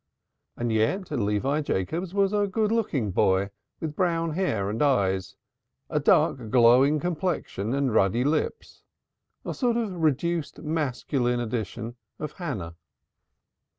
[0.57, 5.35] And yet Levi Jacobs was a good looking boy with brown hair and eyes,
[5.91, 8.81] a dark glowing complexion and ruddy lips
[9.45, 12.77] a sort of reduced masculine edition of Hannah.